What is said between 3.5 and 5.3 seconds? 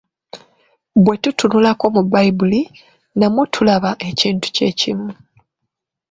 tulaba ekintu kye kimu.